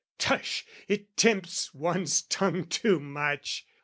Tush, 0.17 0.65
it 0.87 1.15
tempts 1.15 1.75
One's 1.75 2.23
tongue 2.23 2.65
too 2.65 2.99
much! 2.99 3.67